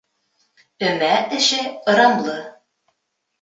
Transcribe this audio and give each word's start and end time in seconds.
Өмә 0.87 1.09
эше 1.41 1.59
ырамлы. 1.93 2.35